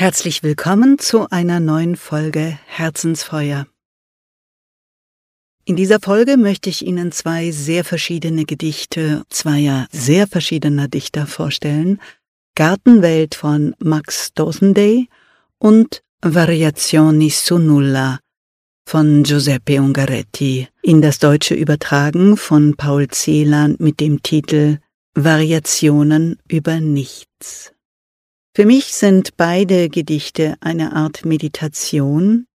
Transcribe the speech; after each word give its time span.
Herzlich 0.00 0.44
willkommen 0.44 1.00
zu 1.00 1.28
einer 1.28 1.58
neuen 1.58 1.96
Folge 1.96 2.56
Herzensfeuer. 2.66 3.66
In 5.64 5.74
dieser 5.74 5.98
Folge 5.98 6.36
möchte 6.36 6.70
ich 6.70 6.86
Ihnen 6.86 7.10
zwei 7.10 7.50
sehr 7.50 7.82
verschiedene 7.82 8.44
Gedichte 8.44 9.24
zweier 9.28 9.88
sehr 9.90 10.28
verschiedener 10.28 10.86
Dichter 10.86 11.26
vorstellen. 11.26 12.00
Gartenwelt 12.54 13.34
von 13.34 13.74
Max 13.80 14.32
Dosenday 14.34 15.08
und 15.58 16.04
Variazioni 16.22 17.30
su 17.30 17.58
nulla 17.58 18.20
von 18.88 19.24
Giuseppe 19.24 19.80
Ungaretti, 19.80 20.68
in 20.80 21.02
das 21.02 21.18
Deutsche 21.18 21.56
übertragen 21.56 22.36
von 22.36 22.76
Paul 22.76 23.08
Celan 23.08 23.74
mit 23.80 23.98
dem 23.98 24.22
Titel 24.22 24.78
Variationen 25.16 26.38
über 26.46 26.78
nichts. 26.78 27.72
Für 28.58 28.66
mich 28.66 28.86
sind 28.86 29.36
beide 29.36 29.88
Gedichte 29.88 30.56
eine 30.58 30.92
Art 30.96 31.24
Meditation, 31.24 32.48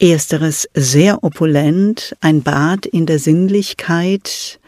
ersteres 0.00 0.68
sehr 0.74 1.22
opulent, 1.22 2.16
ein 2.18 2.42
Bad 2.42 2.86
in 2.86 3.06
der 3.06 3.20
Sinnlichkeit, 3.20 4.58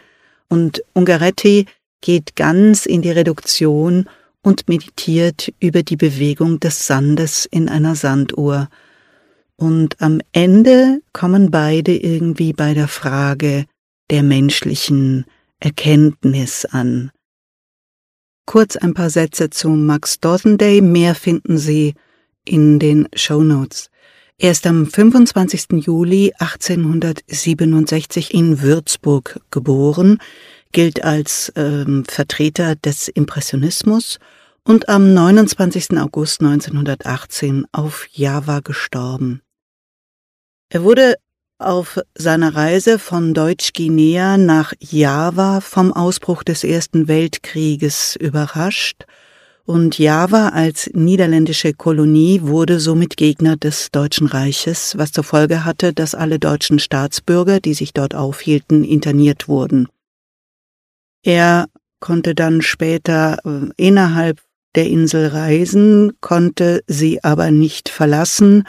und 0.49 0.85
Ungaretti 0.93 1.67
geht 2.01 2.37
ganz 2.37 2.87
in 2.87 3.03
die 3.03 3.11
Reduktion 3.11 4.09
und 4.45 4.69
meditiert 4.69 5.53
über 5.59 5.83
die 5.83 5.97
Bewegung 5.97 6.61
des 6.61 6.87
Sandes 6.87 7.47
in 7.47 7.69
einer 7.69 7.97
Sanduhr. 7.97 8.69
Und 9.57 10.01
am 10.01 10.21
Ende 10.31 11.03
kommen 11.13 11.51
beide 11.51 11.97
irgendwie 11.97 12.53
bei 12.53 12.75
der 12.75 12.87
Frage 12.87 13.65
der 14.09 14.23
menschlichen 14.23 15.25
Erkenntnis 15.59 16.65
an. 16.65 17.11
Kurz 18.51 18.75
ein 18.75 18.95
paar 18.95 19.11
Sätze 19.11 19.49
zu 19.49 19.69
Max 19.69 20.19
Dosenday, 20.19 20.81
mehr 20.81 21.15
finden 21.15 21.57
Sie 21.57 21.95
in 22.45 22.81
den 22.81 23.07
Show 23.15 23.45
Notes. 23.45 23.91
Er 24.39 24.51
ist 24.51 24.67
am 24.67 24.87
25. 24.87 25.87
Juli 25.87 26.33
1867 26.37 28.35
in 28.35 28.61
Würzburg 28.61 29.39
geboren, 29.53 30.19
gilt 30.73 31.05
als 31.05 31.53
ähm, 31.55 32.03
Vertreter 32.09 32.75
des 32.75 33.07
Impressionismus 33.07 34.19
und 34.65 34.89
am 34.89 35.15
29. 35.15 35.97
August 35.99 36.41
1918 36.41 37.69
auf 37.71 38.09
Java 38.11 38.59
gestorben. 38.59 39.43
Er 40.71 40.83
wurde 40.83 41.15
auf 41.61 42.01
seiner 42.15 42.55
Reise 42.55 42.99
von 42.99 43.35
Deutsch-Guinea 43.35 44.37
nach 44.37 44.73
Java 44.81 45.61
vom 45.61 45.93
Ausbruch 45.93 46.43
des 46.43 46.65
Ersten 46.65 47.09
Weltkrieges 47.09 48.17
überrascht 48.17 49.05
und 49.71 50.01
Java 50.01 50.49
als 50.49 50.91
niederländische 50.95 51.75
Kolonie 51.75 52.41
wurde 52.43 52.81
somit 52.81 53.17
Gegner 53.17 53.57
des 53.57 53.93
Deutschen 53.93 54.27
Reiches, 54.27 54.99
was 54.99 55.13
zur 55.13 55.23
Folge 55.23 55.65
hatte, 55.65 55.93
dass 55.93 56.17
alle 56.17 56.41
deutschen 56.41 56.81
Staatsbürger, 56.81 57.61
die 57.61 57.75
sich 57.75 57.93
dort 57.93 58.17
aufhielten, 58.17 58.83
interniert 58.83 59.47
wurden. 59.47 59.87
Er 61.23 61.67
konnte 62.01 62.35
dann 62.35 62.63
später 62.63 63.39
äh, 63.45 63.71
innerhalb 63.77 64.41
der 64.75 64.89
Insel 64.89 65.29
reisen, 65.29 66.15
konnte 66.21 66.83
sie 66.89 67.23
aber 67.23 67.53
nicht 67.53 67.91
verlassen 67.91 68.65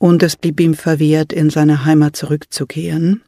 und 0.00 0.22
es 0.22 0.34
blieb 0.34 0.58
ihm 0.60 0.74
verwehrt, 0.74 1.30
in 1.32 1.50
seine 1.50 1.84
Heimat 1.84 2.16
zurückzukehren. 2.16 3.22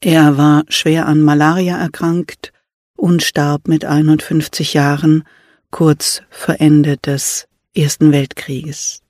Er 0.00 0.38
war 0.38 0.62
schwer 0.68 1.06
an 1.06 1.20
Malaria 1.20 1.76
erkrankt 1.76 2.52
und 2.96 3.24
starb 3.24 3.66
mit 3.66 3.84
51 3.84 4.74
Jahren 4.74 5.24
kurz 5.72 6.22
vor 6.30 6.60
Ende 6.60 6.96
des 6.96 7.48
Ersten 7.74 8.12
Weltkrieges. 8.12 9.02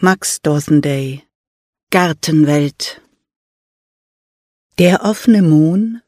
Max 0.00 0.42
Dosenday 0.42 1.22
Gartenwelt 1.90 3.00
Der 4.78 5.02
offene 5.02 5.40
Mohn 5.40 6.02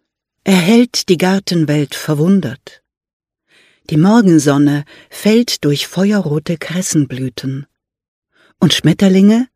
erhellt 0.44 1.08
die 1.08 1.16
Gartenwelt 1.16 1.94
verwundert. 1.94 2.82
Die 3.88 3.96
Morgensonne 3.96 4.84
fällt 5.08 5.64
durch 5.64 5.86
feuerrote 5.86 6.58
Kressenblüten 6.58 7.66
und 8.60 8.74
Schmetterlinge, 8.74 9.48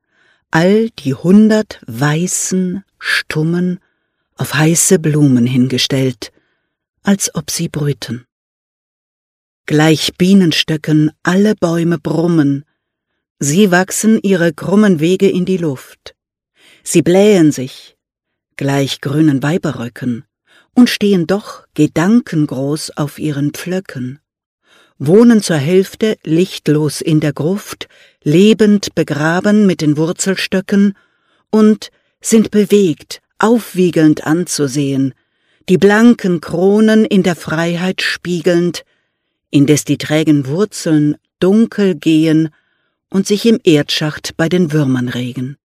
all 0.51 0.91
die 0.91 1.15
hundert 1.15 1.81
weißen, 1.87 2.85
stummen, 2.99 3.81
auf 4.37 4.55
heiße 4.55 4.99
Blumen 4.99 5.47
hingestellt, 5.47 6.33
als 7.03 7.35
ob 7.35 7.51
sie 7.51 7.69
brüten. 7.69 8.25
Gleich 9.67 10.17
Bienenstöcken 10.17 11.13
alle 11.23 11.55
Bäume 11.55 11.99
brummen, 11.99 12.65
sie 13.39 13.71
wachsen 13.71 14.19
ihre 14.23 14.53
krummen 14.53 15.01
Wege 15.01 15.31
in 15.31 15.45
die 15.45 15.59
Luft, 15.59 16.15
sie 16.83 17.03
blähen 17.03 17.53
sich, 17.53 17.97
gleich 18.57 19.01
grünen 19.01 19.43
Weiberröcken, 19.43 20.25
und 20.75 20.89
stehen 20.89 21.27
doch 21.27 21.67
gedankengroß 21.75 22.97
auf 22.97 23.19
ihren 23.19 23.53
Pflöcken 23.53 24.21
wohnen 25.01 25.43
zur 25.43 25.57
Hälfte 25.57 26.19
lichtlos 26.25 27.01
in 27.01 27.21
der 27.21 27.33
Gruft, 27.33 27.89
lebend 28.23 28.95
begraben 28.95 29.67
mit 29.67 29.81
den 29.81 29.97
Wurzelstöcken 29.97 30.97
und 31.51 31.91
sind 32.21 32.51
bewegt, 32.51 33.23
aufwiegelnd 33.39 34.27
anzusehen, 34.27 35.15
die 35.71 35.79
blanken 35.79 36.43
Kronen 36.43 37.07
in 37.07 37.23
der 37.23 37.35
Freiheit 37.35 38.03
spiegelnd, 38.03 38.85
indes 39.51 39.85
die 39.85 39.97
trägen 39.97 40.47
Wurzeln 40.47 41.17
dunkel 41.41 41.95
gehen 41.95 42.51
und 43.09 43.27
sich 43.27 43.47
im 43.47 43.59
Erdschacht 43.65 44.37
bei 44.37 44.51
den 44.51 44.71
Würmern 44.71 45.09
regen. 45.09 45.57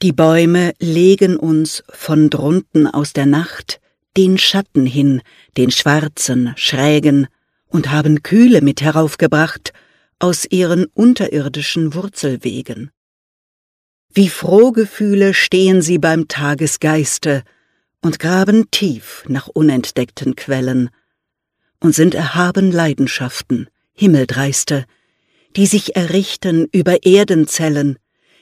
Die 0.00 0.12
Bäume 0.12 0.72
legen 0.78 1.36
uns 1.36 1.84
von 1.90 2.30
drunten 2.30 2.86
aus 2.86 3.12
der 3.12 3.26
Nacht 3.26 3.80
den 4.16 4.38
Schatten 4.38 4.86
hin, 4.86 5.22
den 5.56 5.70
schwarzen, 5.70 6.52
schrägen, 6.56 7.26
und 7.68 7.90
haben 7.90 8.22
Kühle 8.22 8.62
mit 8.62 8.80
heraufgebracht 8.80 9.72
aus 10.18 10.46
ihren 10.48 10.86
unterirdischen 10.94 11.94
Wurzelwegen. 11.94 12.90
Wie 14.12 14.28
Frohgefühle 14.28 15.34
stehen 15.34 15.82
sie 15.82 15.98
beim 15.98 16.26
Tagesgeiste 16.28 17.42
und 18.00 18.18
graben 18.18 18.70
tief 18.70 19.24
nach 19.28 19.48
unentdeckten 19.48 20.36
Quellen 20.36 20.90
und 21.80 21.94
sind 21.94 22.14
erhaben 22.14 22.72
Leidenschaften, 22.72 23.68
Himmeldreiste, 23.92 24.86
die 25.56 25.66
sich 25.66 25.96
errichten 25.96 26.66
über 26.72 27.04
Erdenzellen, 27.04 27.98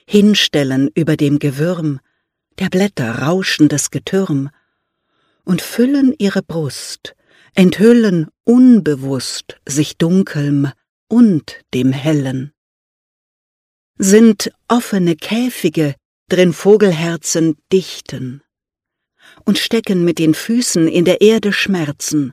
hinstellen 0.07 0.91
über 0.95 1.17
dem 1.17 1.39
Gewürm, 1.39 1.99
der 2.59 2.69
Blätter 2.69 3.23
rauschendes 3.23 3.91
Getürm, 3.91 4.51
und 5.44 5.62
füllen 5.62 6.15
ihre 6.19 6.43
Brust, 6.43 7.15
enthüllen 7.55 8.28
unbewusst 8.44 9.60
sich 9.66 9.97
dunkelm 9.97 10.72
und 11.09 11.60
dem 11.72 11.93
hellen. 11.93 12.53
Sind 13.97 14.50
offene 14.69 15.15
Käfige, 15.16 15.94
drin 16.28 16.53
Vogelherzen 16.53 17.56
dichten 17.72 18.43
und 19.44 19.59
stecken 19.59 20.04
mit 20.04 20.19
den 20.19 20.34
Füßen 20.34 20.88
in 20.88 21.04
der 21.04 21.21
Erde 21.21 21.53
Schmerzen 21.53 22.33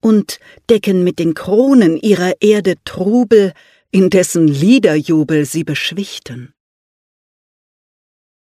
und 0.00 0.38
decken 0.70 1.02
mit 1.02 1.18
den 1.18 1.34
Kronen 1.34 1.96
ihrer 1.96 2.40
Erde 2.40 2.74
Trubel, 2.84 3.52
in 3.90 4.10
dessen 4.10 4.46
Liederjubel 4.46 5.46
sie 5.46 5.64
beschwichten. 5.64 6.52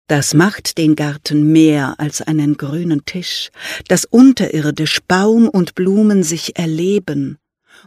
Das 0.09 0.33
macht 0.33 0.79
den 0.79 0.97
Garten 0.97 1.53
mehr 1.53 1.95
als 1.99 2.23
einen 2.23 2.57
grünen 2.57 3.05
Tisch, 3.05 3.51
dass 3.89 4.07
unterirdisch 4.07 5.01
Baum 5.07 5.49
und 5.49 5.75
Blumen 5.75 6.23
sich 6.23 6.59
erleben. 6.59 7.37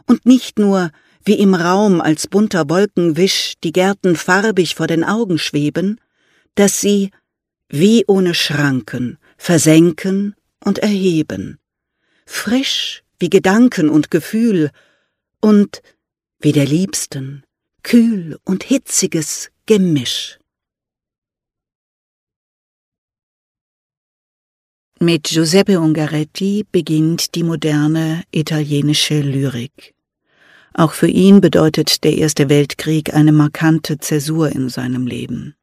Und 0.06 0.24
nicht 0.24 0.58
nur 0.58 0.92
wie 1.24 1.34
im 1.34 1.54
Raum 1.54 2.00
als 2.00 2.28
bunter 2.28 2.70
Wolkenwisch 2.70 3.54
die 3.64 3.72
Gärten 3.72 4.14
farbig 4.14 4.76
vor 4.76 4.86
den 4.86 5.02
Augen 5.02 5.38
schweben, 5.38 6.00
dass 6.54 6.80
sie 6.80 7.10
wie 7.68 8.04
ohne 8.06 8.34
Schranken 8.34 9.18
versenken 9.36 10.36
und 10.64 10.78
erheben, 10.78 11.58
frisch 12.24 13.02
wie 13.18 13.30
Gedanken 13.30 13.88
und 13.88 14.12
Gefühl 14.12 14.70
und 15.40 15.82
wie 16.38 16.52
der 16.52 16.66
Liebsten 16.66 17.42
kühl 17.82 18.38
und 18.44 18.62
hitziges 18.62 19.50
Gemisch. 19.66 20.38
Mit 25.02 25.24
Giuseppe 25.24 25.80
Ungaretti 25.80 26.64
beginnt 26.70 27.34
die 27.34 27.42
moderne 27.42 28.22
italienische 28.30 29.20
Lyrik. 29.20 29.94
Auch 30.74 30.92
für 30.92 31.08
ihn 31.08 31.40
bedeutet 31.40 32.04
der 32.04 32.16
Erste 32.16 32.48
Weltkrieg 32.48 33.12
eine 33.12 33.32
markante 33.32 33.98
Zäsur 33.98 34.50
in 34.50 34.68
seinem 34.68 35.08
Leben. 35.08 35.56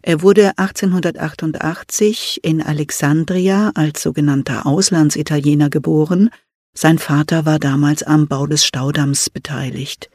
Er 0.00 0.22
wurde 0.22 0.56
1888 0.56 2.40
in 2.42 2.62
Alexandria 2.62 3.70
als 3.74 4.00
sogenannter 4.00 4.64
Auslandsitaliener 4.64 5.68
geboren, 5.68 6.30
Sein 6.72 6.98
Vater 6.98 7.44
war 7.44 7.58
damals 7.58 8.02
am 8.02 8.28
Bau 8.28 8.46
des 8.46 8.64
Staudamms 8.64 9.28
beteiligt. 9.28 10.08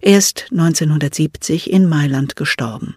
Er 0.00 0.18
ist 0.18 0.48
1970 0.50 1.70
in 1.70 1.88
Mailand 1.88 2.34
gestorben. 2.34 2.96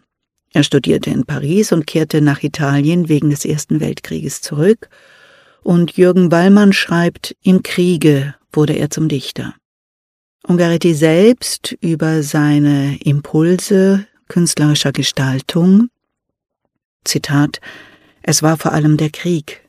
Er 0.53 0.63
studierte 0.63 1.09
in 1.09 1.25
Paris 1.25 1.71
und 1.71 1.87
kehrte 1.87 2.21
nach 2.21 2.43
Italien 2.43 3.09
wegen 3.09 3.31
des 3.31 3.43
Ersten 3.43 3.79
Weltkrieges 3.79 4.41
zurück, 4.41 4.89
und 5.63 5.97
Jürgen 5.97 6.31
Wallmann 6.31 6.73
schreibt, 6.73 7.35
im 7.41 7.63
Kriege 7.63 8.35
wurde 8.51 8.73
er 8.73 8.89
zum 8.89 9.07
Dichter. 9.07 9.55
Ungaretti 10.45 10.93
selbst 10.93 11.75
über 11.79 12.21
seine 12.21 12.97
Impulse 13.01 14.05
künstlerischer 14.27 14.91
Gestaltung, 14.91 15.89
Zitat, 17.05 17.59
es 18.21 18.43
war 18.43 18.57
vor 18.57 18.73
allem 18.73 18.97
der 18.97 19.09
Krieg, 19.09 19.61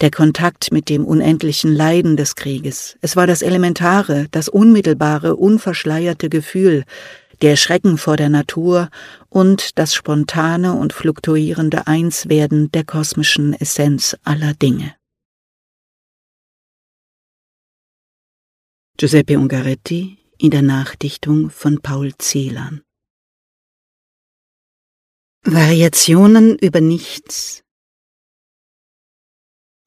der 0.00 0.10
Kontakt 0.10 0.72
mit 0.72 0.88
dem 0.88 1.04
unendlichen 1.04 1.72
Leiden 1.72 2.16
des 2.16 2.34
Krieges. 2.34 2.96
Es 3.00 3.16
war 3.16 3.26
das 3.26 3.42
elementare, 3.42 4.26
das 4.30 4.48
unmittelbare, 4.48 5.36
unverschleierte 5.36 6.28
Gefühl, 6.28 6.84
der 7.42 7.56
Schrecken 7.56 7.98
vor 7.98 8.16
der 8.16 8.28
Natur 8.28 8.90
und 9.28 9.78
das 9.78 9.94
spontane 9.94 10.74
und 10.74 10.92
fluktuierende 10.92 11.86
Einswerden 11.86 12.70
der 12.72 12.84
kosmischen 12.84 13.52
Essenz 13.54 14.16
aller 14.24 14.54
Dinge. 14.54 14.96
Giuseppe 18.98 19.38
Ungaretti 19.38 20.18
in 20.38 20.50
der 20.50 20.62
Nachdichtung 20.62 21.50
von 21.50 21.82
Paul 21.82 22.14
Celan 22.18 22.82
Variationen 25.44 26.58
über 26.58 26.80
Nichts 26.80 27.62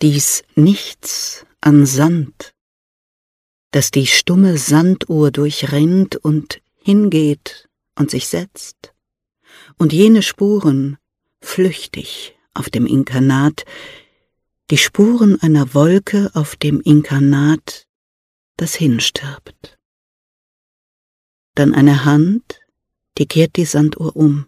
Dies 0.02 0.44
Nichts 0.56 1.46
an 1.60 1.86
Sand, 1.86 2.54
das 3.72 3.92
die 3.92 4.08
stumme 4.08 4.58
Sanduhr 4.58 5.32
durchrinnt 5.32 6.16
und 6.16 6.62
hingeht 6.80 7.70
und 7.96 8.12
sich 8.12 8.28
setzt, 8.28 8.94
und 9.78 9.94
jene 9.94 10.22
Spuren, 10.22 10.98
flüchtig 11.42 12.38
auf 12.54 12.70
dem 12.70 12.86
Inkarnat, 12.86 13.66
die 14.72 14.78
Spuren 14.78 15.42
einer 15.42 15.74
Wolke 15.74 16.30
auf 16.34 16.56
dem 16.56 16.82
Inkarnat, 16.82 17.88
das 18.58 18.76
hinstirbt. 18.76 19.80
Dann 21.56 21.74
eine 21.74 22.06
Hand, 22.06 22.60
die 23.18 23.26
kehrt 23.26 23.56
die 23.56 23.66
Sanduhr 23.66 24.16
um. 24.16 24.48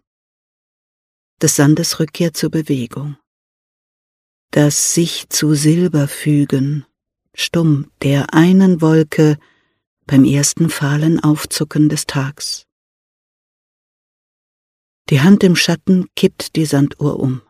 Des 1.41 1.55
Sandes 1.55 1.99
Rückkehr 1.99 2.33
zur 2.33 2.51
Bewegung. 2.51 3.17
Das 4.51 4.93
sich 4.93 5.27
zu 5.29 5.55
Silber 5.55 6.07
fügen, 6.07 6.85
stumm 7.33 7.89
der 8.01 8.33
einen 8.33 8.81
Wolke 8.81 9.37
beim 10.05 10.23
ersten 10.23 10.69
fahlen 10.69 11.19
Aufzucken 11.19 11.89
des 11.89 12.05
Tags. 12.05 12.65
Die 15.09 15.21
Hand 15.21 15.43
im 15.43 15.55
Schatten 15.55 16.07
kippt 16.15 16.55
die 16.55 16.65
Sanduhr 16.65 17.19
um, 17.19 17.41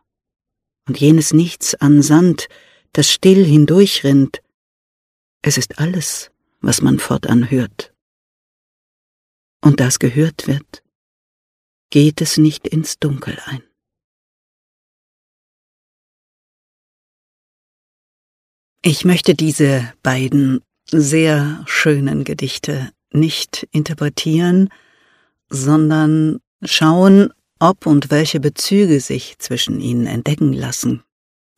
und 0.87 0.99
jenes 0.99 1.33
Nichts 1.33 1.75
an 1.75 2.01
Sand, 2.01 2.47
das 2.93 3.11
still 3.11 3.45
hindurchrinnt, 3.45 4.41
es 5.43 5.57
ist 5.57 5.79
alles, 5.79 6.31
was 6.59 6.81
man 6.81 6.99
fortan 6.99 7.49
hört. 7.49 7.93
Und 9.63 9.79
das 9.79 9.99
gehört 9.99 10.47
wird, 10.47 10.83
geht 11.91 12.21
es 12.21 12.37
nicht 12.37 12.67
ins 12.67 12.99
Dunkel 12.99 13.39
ein. 13.45 13.63
Ich 18.83 19.05
möchte 19.05 19.35
diese 19.35 19.93
beiden 20.01 20.63
sehr 20.89 21.63
schönen 21.65 22.23
Gedichte 22.23 22.91
nicht 23.13 23.67
interpretieren, 23.71 24.69
sondern 25.49 26.39
schauen, 26.63 27.31
ob 27.59 27.85
und 27.85 28.09
welche 28.09 28.39
Bezüge 28.39 28.99
sich 28.99 29.37
zwischen 29.39 29.79
ihnen 29.79 30.07
entdecken 30.07 30.53
lassen. 30.53 31.03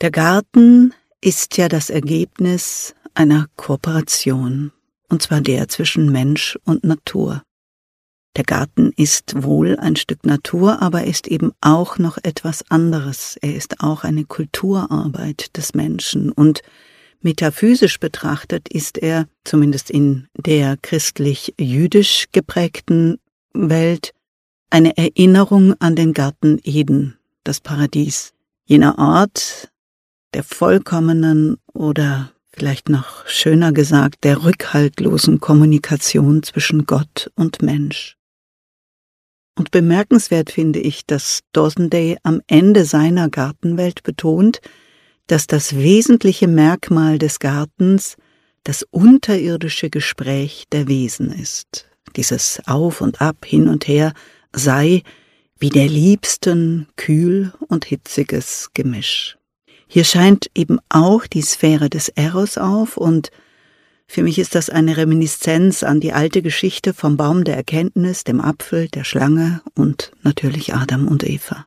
Der 0.01 0.11
Garten 0.11 0.93
ist 1.21 1.57
ja 1.57 1.69
das 1.69 1.89
Ergebnis 1.89 2.95
einer 3.13 3.47
Kooperation 3.55 4.71
und 5.09 5.21
zwar 5.21 5.41
der 5.41 5.67
zwischen 5.67 6.11
Mensch 6.11 6.57
und 6.65 6.83
Natur. 6.83 7.43
Der 8.35 8.43
Garten 8.43 8.91
ist 8.97 9.43
wohl 9.43 9.77
ein 9.77 9.95
Stück 9.95 10.25
Natur, 10.25 10.81
aber 10.81 11.03
ist 11.03 11.27
eben 11.27 11.51
auch 11.61 11.99
noch 11.99 12.17
etwas 12.23 12.69
anderes. 12.71 13.37
Er 13.39 13.55
ist 13.55 13.81
auch 13.81 14.03
eine 14.03 14.25
Kulturarbeit 14.25 15.55
des 15.55 15.75
Menschen 15.75 16.31
und 16.31 16.63
metaphysisch 17.23 17.99
betrachtet 17.99 18.69
ist 18.69 18.97
er, 18.97 19.27
zumindest 19.43 19.89
in 19.89 20.27
der 20.35 20.77
christlich-jüdisch 20.77 22.27
geprägten 22.31 23.19
Welt, 23.53 24.13
eine 24.69 24.97
Erinnerung 24.97 25.75
an 25.79 25.95
den 25.95 26.13
Garten 26.13 26.59
Eden, 26.63 27.17
das 27.43 27.59
Paradies, 27.59 28.33
jener 28.65 28.97
Ort 28.97 29.69
der 30.33 30.43
vollkommenen 30.43 31.57
oder 31.73 32.31
vielleicht 32.51 32.89
noch 32.89 33.27
schöner 33.27 33.71
gesagt, 33.71 34.23
der 34.23 34.43
rückhaltlosen 34.43 35.39
Kommunikation 35.39 36.43
zwischen 36.43 36.85
Gott 36.85 37.31
und 37.35 37.61
Mensch. 37.61 38.17
Und 39.55 39.69
bemerkenswert 39.71 40.51
finde 40.51 40.79
ich, 40.79 41.05
dass 41.05 41.41
Dawson 41.51 41.89
Day 41.89 42.17
am 42.23 42.41
Ende 42.47 42.85
seiner 42.85 43.29
Gartenwelt 43.29 44.01
betont, 44.03 44.61
dass 45.27 45.47
das 45.47 45.75
wesentliche 45.75 46.47
Merkmal 46.47 47.17
des 47.17 47.39
Gartens 47.39 48.17
das 48.63 48.83
unterirdische 48.83 49.89
Gespräch 49.89 50.65
der 50.71 50.87
Wesen 50.87 51.31
ist. 51.31 51.89
Dieses 52.15 52.61
Auf 52.65 53.01
und 53.01 53.21
Ab, 53.21 53.45
hin 53.45 53.67
und 53.67 53.87
her 53.87 54.13
sei 54.53 55.03
wie 55.59 55.69
der 55.69 55.87
liebsten 55.87 56.87
kühl 56.95 57.53
und 57.67 57.85
hitziges 57.85 58.71
Gemisch. 58.73 59.37
Hier 59.87 60.03
scheint 60.03 60.49
eben 60.55 60.79
auch 60.89 61.27
die 61.27 61.41
Sphäre 61.41 61.89
des 61.89 62.09
Eros 62.09 62.57
auf 62.57 62.97
und 62.97 63.31
für 64.07 64.23
mich 64.23 64.37
ist 64.39 64.55
das 64.55 64.69
eine 64.69 64.97
Reminiszenz 64.97 65.83
an 65.83 65.99
die 65.99 66.13
alte 66.13 66.41
Geschichte 66.41 66.93
vom 66.93 67.17
Baum 67.17 67.43
der 67.43 67.55
Erkenntnis, 67.55 68.23
dem 68.23 68.41
Apfel, 68.41 68.89
der 68.89 69.03
Schlange 69.03 69.61
und 69.75 70.11
natürlich 70.21 70.73
Adam 70.73 71.07
und 71.07 71.23
Eva. 71.23 71.65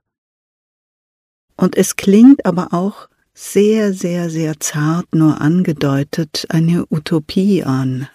Und 1.56 1.76
es 1.76 1.96
klingt 1.96 2.44
aber 2.44 2.74
auch 2.74 3.08
sehr, 3.38 3.92
sehr, 3.92 4.30
sehr 4.30 4.58
zart 4.60 5.14
nur 5.14 5.42
angedeutet 5.42 6.46
eine 6.48 6.86
Utopie 6.90 7.62
an. 7.62 8.08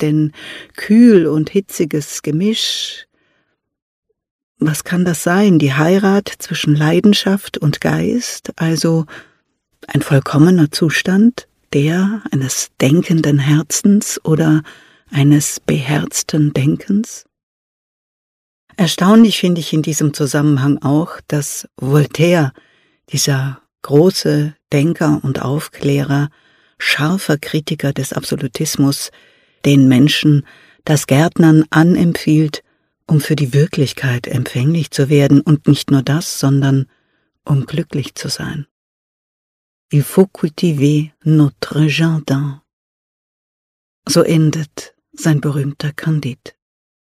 Denn 0.00 0.32
kühl 0.74 1.26
und 1.26 1.50
hitziges 1.50 2.22
Gemisch, 2.22 3.06
was 4.58 4.84
kann 4.84 5.04
das 5.04 5.22
sein? 5.22 5.58
Die 5.58 5.74
Heirat 5.74 6.32
zwischen 6.38 6.74
Leidenschaft 6.74 7.58
und 7.58 7.82
Geist, 7.82 8.52
also 8.56 9.04
ein 9.86 10.00
vollkommener 10.00 10.70
Zustand, 10.70 11.46
der 11.74 12.22
eines 12.30 12.70
denkenden 12.80 13.38
Herzens 13.38 14.18
oder 14.24 14.62
eines 15.10 15.60
beherzten 15.60 16.54
Denkens? 16.54 17.26
Erstaunlich 18.78 19.40
finde 19.40 19.60
ich 19.60 19.74
in 19.74 19.82
diesem 19.82 20.14
Zusammenhang 20.14 20.78
auch, 20.78 21.20
dass 21.28 21.68
Voltaire, 21.76 22.52
dieser 23.10 23.60
große 23.82 24.54
Denker 24.72 25.20
und 25.22 25.42
Aufklärer, 25.42 26.30
scharfer 26.78 27.38
Kritiker 27.38 27.92
des 27.92 28.12
Absolutismus, 28.12 29.10
den 29.64 29.88
Menschen 29.88 30.46
das 30.84 31.06
Gärtnern 31.06 31.64
anempfiehlt, 31.70 32.62
um 33.06 33.20
für 33.20 33.36
die 33.36 33.52
Wirklichkeit 33.52 34.26
empfänglich 34.26 34.90
zu 34.90 35.08
werden 35.08 35.40
und 35.40 35.66
nicht 35.66 35.90
nur 35.90 36.02
das, 36.02 36.38
sondern 36.38 36.86
um 37.44 37.66
glücklich 37.66 38.14
zu 38.14 38.28
sein. 38.28 38.66
Il 39.90 40.02
faut 40.02 40.30
cultiver 40.32 41.10
notre 41.24 41.86
jardin. 41.86 42.60
So 44.06 44.22
endet 44.22 44.94
sein 45.12 45.40
berühmter 45.40 45.92
Kandid. 45.92 46.56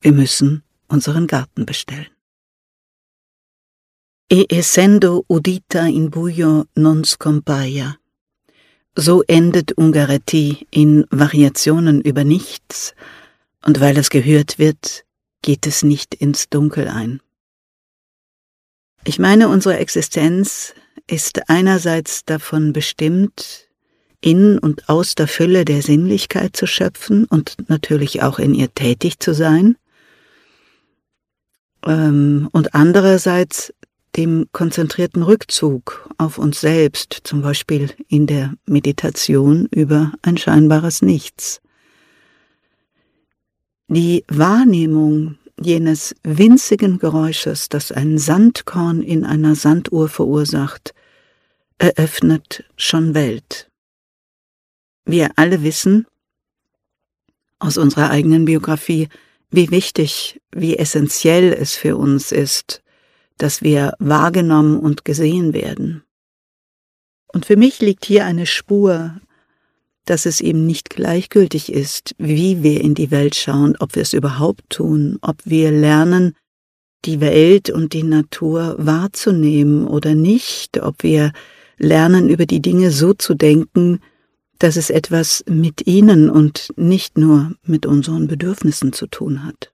Wir 0.00 0.12
müssen 0.12 0.62
unseren 0.86 1.26
Garten 1.26 1.64
bestellen. 1.64 2.17
E 4.30 4.44
essendo 4.50 5.24
udita 5.26 5.86
in 5.88 6.10
buio 6.10 6.66
non 6.76 7.02
scompaia. 7.04 7.98
So 8.94 9.22
endet 9.26 9.72
Ungaretti 9.78 10.66
in 10.70 11.06
Variationen 11.10 12.02
über 12.02 12.24
nichts, 12.24 12.94
und 13.64 13.80
weil 13.80 13.96
es 13.96 14.10
gehört 14.10 14.58
wird, 14.58 15.06
geht 15.40 15.66
es 15.66 15.82
nicht 15.82 16.14
ins 16.14 16.50
Dunkel 16.50 16.88
ein. 16.88 17.22
Ich 19.04 19.18
meine, 19.18 19.48
unsere 19.48 19.78
Existenz 19.78 20.74
ist 21.06 21.48
einerseits 21.48 22.26
davon 22.26 22.74
bestimmt, 22.74 23.70
in 24.20 24.58
und 24.58 24.90
aus 24.90 25.14
der 25.14 25.28
Fülle 25.28 25.64
der 25.64 25.80
Sinnlichkeit 25.80 26.54
zu 26.54 26.66
schöpfen 26.66 27.24
und 27.24 27.56
natürlich 27.68 28.20
auch 28.22 28.38
in 28.38 28.52
ihr 28.52 28.74
tätig 28.74 29.20
zu 29.20 29.32
sein, 29.32 29.78
ähm, 31.86 32.50
und 32.52 32.74
andererseits 32.74 33.72
dem 34.16 34.46
konzentrierten 34.52 35.22
Rückzug 35.22 36.08
auf 36.18 36.38
uns 36.38 36.60
selbst, 36.60 37.20
zum 37.24 37.42
Beispiel 37.42 37.90
in 38.08 38.26
der 38.26 38.54
Meditation 38.66 39.66
über 39.70 40.12
ein 40.22 40.36
scheinbares 40.36 41.02
Nichts. 41.02 41.60
Die 43.88 44.24
Wahrnehmung 44.28 45.38
jenes 45.60 46.14
winzigen 46.22 46.98
Geräusches, 46.98 47.68
das 47.68 47.92
ein 47.92 48.18
Sandkorn 48.18 49.02
in 49.02 49.24
einer 49.24 49.54
Sanduhr 49.54 50.08
verursacht, 50.08 50.94
eröffnet 51.78 52.64
schon 52.76 53.14
Welt. 53.14 53.70
Wir 55.04 55.30
alle 55.36 55.62
wissen 55.62 56.06
aus 57.58 57.76
unserer 57.78 58.10
eigenen 58.10 58.44
Biografie, 58.44 59.08
wie 59.50 59.70
wichtig, 59.70 60.40
wie 60.52 60.76
essentiell 60.76 61.52
es 61.52 61.74
für 61.74 61.96
uns 61.96 62.30
ist, 62.30 62.82
dass 63.38 63.62
wir 63.62 63.94
wahrgenommen 63.98 64.78
und 64.78 65.04
gesehen 65.04 65.52
werden. 65.54 66.02
Und 67.32 67.46
für 67.46 67.56
mich 67.56 67.80
liegt 67.80 68.04
hier 68.04 68.24
eine 68.24 68.46
Spur, 68.46 69.20
dass 70.04 70.26
es 70.26 70.40
eben 70.40 70.66
nicht 70.66 70.90
gleichgültig 70.90 71.72
ist, 71.72 72.14
wie 72.18 72.62
wir 72.62 72.80
in 72.80 72.94
die 72.94 73.10
Welt 73.10 73.34
schauen, 73.34 73.76
ob 73.78 73.94
wir 73.94 74.02
es 74.02 74.14
überhaupt 74.14 74.62
tun, 74.70 75.18
ob 75.20 75.36
wir 75.44 75.70
lernen, 75.70 76.34
die 77.04 77.20
Welt 77.20 77.70
und 77.70 77.92
die 77.92 78.02
Natur 78.02 78.74
wahrzunehmen 78.78 79.86
oder 79.86 80.14
nicht, 80.14 80.82
ob 80.82 81.02
wir 81.02 81.32
lernen, 81.76 82.28
über 82.28 82.46
die 82.46 82.60
Dinge 82.60 82.90
so 82.90 83.12
zu 83.12 83.34
denken, 83.34 84.00
dass 84.58 84.76
es 84.76 84.90
etwas 84.90 85.44
mit 85.48 85.86
ihnen 85.86 86.28
und 86.28 86.72
nicht 86.76 87.16
nur 87.16 87.52
mit 87.62 87.86
unseren 87.86 88.26
Bedürfnissen 88.26 88.92
zu 88.92 89.06
tun 89.06 89.44
hat. 89.44 89.70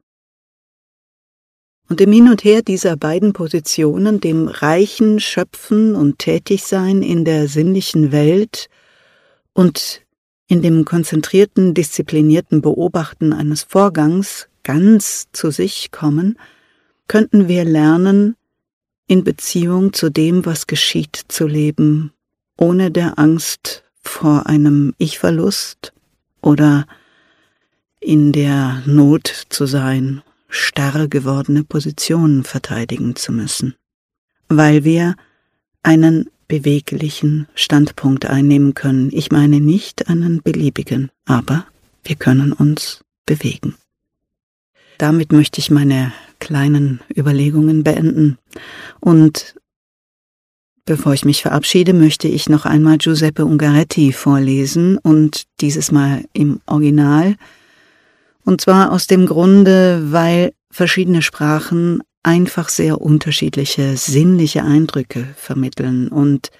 Und 1.88 2.00
im 2.00 2.12
Hin 2.12 2.29
und 2.31 2.45
Her 2.45 2.62
dieser 2.62 2.97
beiden 2.97 3.33
Positionen, 3.33 4.21
dem 4.21 4.49
reichen 4.49 5.21
Schöpfen 5.21 5.95
und 5.95 6.19
Tätigsein 6.19 7.03
in 7.03 7.25
der 7.25 7.47
sinnlichen 7.49 8.11
Welt 8.11 8.69
und 9.53 10.03
in 10.47 10.62
dem 10.62 10.85
konzentrierten, 10.85 11.75
disziplinierten 11.75 12.62
Beobachten 12.62 13.33
eines 13.33 13.62
Vorgangs 13.62 14.49
ganz 14.62 15.26
zu 15.33 15.50
sich 15.50 15.91
kommen, 15.91 16.38
könnten 17.07 17.49
wir 17.49 17.64
lernen, 17.64 18.37
in 19.07 19.23
Beziehung 19.23 19.93
zu 19.93 20.11
dem, 20.11 20.47
was 20.47 20.67
geschieht, 20.67 21.21
zu 21.29 21.47
leben, 21.47 22.12
ohne 22.57 22.91
der 22.91 23.19
Angst 23.19 23.85
vor 24.00 24.47
einem 24.47 24.95
Ich-Verlust 24.97 25.93
oder 26.41 26.87
in 28.00 28.33
der 28.33 28.83
Not 28.87 29.29
zu 29.49 29.67
sein, 29.67 30.23
starr 30.55 31.09
gewordene 31.09 31.65
Positionen 31.65 32.45
verteidigen 32.45 33.17
zu 33.17 33.33
müssen, 33.33 33.75
weil 34.49 34.85
wir 34.85 35.17
einen 35.83 36.31
beweglichen 36.49 37.49
Standpunkt 37.55 38.27
einnehmen 38.27 38.75
können. 38.75 39.11
Ich 39.13 39.33
meine 39.33 39.61
nicht 39.61 40.09
einen 40.09 40.43
beliebigen, 40.43 41.11
aber 41.25 41.67
wir 42.05 42.17
können 42.17 42.53
uns 42.53 43.05
bewegen. 43.27 43.75
Damit 44.99 45.33
möchte 45.33 45.59
ich 45.59 45.71
meine 45.71 46.13
kleinen 46.39 47.01
Überlegungen 47.17 47.83
beenden 47.83 48.39
und 49.01 49.57
Bevor 50.87 51.15
ich 51.15 51.25
mich 51.25 51.41
verabschiede, 51.41 51.95
möchte 51.95 52.29
ich 52.29 52.51
noch 52.51 52.67
einmal 52.67 52.99
Giuseppe 52.99 53.47
Ungaretti 53.47 54.13
vorlesen 54.13 54.99
und 54.99 55.45
dieses 55.63 55.91
Mal 55.91 56.27
im 56.35 56.61
Original. 56.67 57.37
Und 58.45 58.61
zwar 58.61 58.93
aus 58.93 59.07
dem 59.07 59.27
Grunde, 59.27 60.13
weil 60.13 60.53
verschiedene 60.71 61.23
Sprachen 61.23 62.03
einfach 62.23 62.69
sehr 62.69 63.01
unterschiedliche 63.01 63.97
sinnliche 63.97 64.65
Eindrücke 64.65 65.27
vermitteln 65.37 66.09
und 66.09 66.51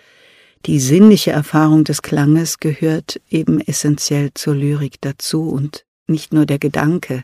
die 0.67 0.81
sinnliche 0.81 1.31
Erfahrung 1.31 1.85
des 1.85 2.01
Klanges 2.01 2.59
gehört 2.59 3.21
eben 3.29 3.61
essentiell 3.61 4.31
zur 4.33 4.55
Lyrik 4.55 4.97
dazu 5.03 5.51
und 5.51 5.85
nicht 6.07 6.33
nur 6.33 6.47
der 6.47 6.59
Gedanke. 6.59 7.23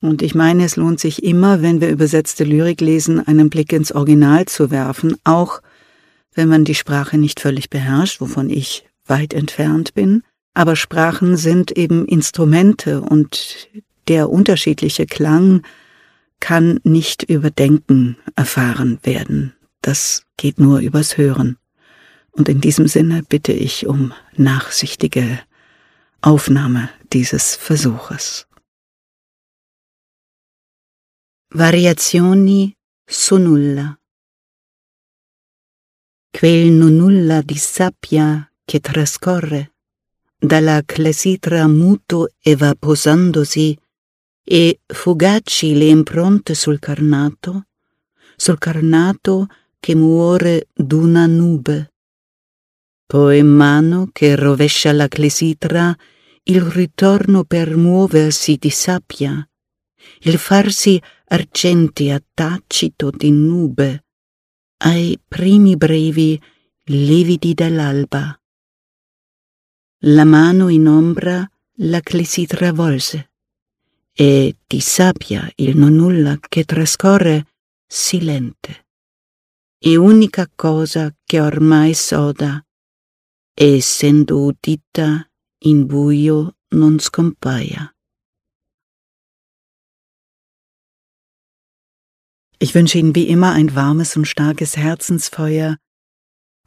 Und 0.00 0.20
ich 0.20 0.34
meine, 0.34 0.64
es 0.64 0.74
lohnt 0.74 0.98
sich 0.98 1.22
immer, 1.22 1.62
wenn 1.62 1.80
wir 1.80 1.90
übersetzte 1.90 2.42
Lyrik 2.42 2.80
lesen, 2.80 3.24
einen 3.24 3.50
Blick 3.50 3.72
ins 3.72 3.92
Original 3.92 4.46
zu 4.46 4.72
werfen, 4.72 5.16
auch 5.22 5.62
wenn 6.34 6.48
man 6.48 6.64
die 6.64 6.74
Sprache 6.74 7.18
nicht 7.18 7.38
völlig 7.38 7.70
beherrscht, 7.70 8.20
wovon 8.20 8.50
ich 8.50 8.84
weit 9.06 9.32
entfernt 9.32 9.94
bin, 9.94 10.22
aber 10.54 10.76
Sprachen 10.76 11.36
sind 11.36 11.72
eben 11.72 12.06
Instrumente 12.06 13.00
und 13.00 13.68
der 14.08 14.30
unterschiedliche 14.30 15.06
Klang 15.06 15.62
kann 16.40 16.80
nicht 16.84 17.22
über 17.24 17.50
Denken 17.50 18.16
erfahren 18.36 18.98
werden. 19.02 19.54
Das 19.82 20.24
geht 20.36 20.58
nur 20.58 20.80
übers 20.80 21.16
Hören. 21.16 21.58
Und 22.32 22.48
in 22.48 22.60
diesem 22.60 22.88
Sinne 22.88 23.22
bitte 23.22 23.52
ich 23.52 23.86
um 23.86 24.12
nachsichtige 24.36 25.40
Aufnahme 26.20 26.90
dieses 27.12 27.54
Versuches. 27.54 28.46
Variazioni 31.50 32.74
su 33.06 33.38
nulla 33.38 33.96
quel 36.32 36.72
nulla 36.72 37.42
di 37.42 37.56
sabbia 37.56 38.50
che 38.64 38.80
trascorre 38.80 39.73
dalla 40.44 40.82
clesitra 40.84 41.66
muto 41.66 42.28
evaposandosi 42.42 43.78
e 44.44 44.80
fugaci 44.86 45.74
le 45.74 45.86
impronte 45.86 46.54
sul 46.54 46.78
carnato, 46.78 47.68
sul 48.36 48.58
carnato 48.58 49.46
che 49.80 49.94
muore 49.94 50.68
d'una 50.74 51.26
nube. 51.26 51.94
Poi 53.06 53.42
mano 53.42 54.10
che 54.12 54.36
rovescia 54.36 54.92
la 54.92 55.08
clesitra 55.08 55.96
il 56.44 56.60
ritorno 56.60 57.44
per 57.44 57.74
muoversi 57.76 58.56
di 58.56 58.68
sabbia, 58.68 59.48
il 60.20 60.36
farsi 60.36 61.00
argenti 61.28 62.10
a 62.10 62.22
tacito 62.34 63.10
di 63.10 63.30
nube, 63.30 64.04
ai 64.84 65.18
primi 65.26 65.74
brevi 65.76 66.38
lividi 66.84 67.54
dell'alba. 67.54 68.38
La 70.06 70.24
mano 70.26 70.68
in 70.68 70.86
ombra 70.86 71.50
la 71.78 72.00
che 72.00 72.24
si 72.24 72.44
travolse 72.44 73.30
e 74.12 74.54
di 74.66 74.78
sabbia 74.78 75.50
il 75.56 75.78
nonnulla 75.78 76.36
che 76.46 76.64
trascorre 76.64 77.46
silente. 77.86 78.88
E 79.78 79.96
unica 79.96 80.46
cosa 80.54 81.10
che 81.24 81.40
ormai 81.40 81.94
soda, 81.94 82.62
essendo 83.54 84.44
udita 84.44 85.26
in 85.60 85.86
buio 85.86 86.56
non 86.74 86.98
scompaia. 86.98 87.90
Ich 92.58 92.74
wünsche 92.74 92.98
Ihnen 92.98 93.14
wie 93.14 93.28
immer 93.28 93.52
ein 93.52 93.74
warmes 93.74 94.16
und 94.16 94.26
starkes 94.26 94.76
Herzensfeuer, 94.76 95.78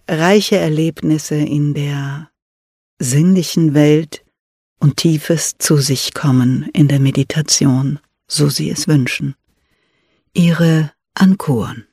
reiche 0.08 0.58
Erlebnisse 0.58 1.36
in 1.36 1.76
der 1.76 2.32
sinnlichen 3.00 3.74
Welt 3.74 4.24
und 4.80 4.98
tiefes 4.98 5.58
zu 5.58 5.78
sich 5.78 6.14
kommen 6.14 6.70
in 6.74 6.88
der 6.88 7.00
Meditation, 7.00 8.00
so 8.28 8.50
Sie 8.50 8.70
es 8.70 8.88
wünschen. 8.88 9.36
Ihre 10.34 10.92
Ankuren. 11.14 11.86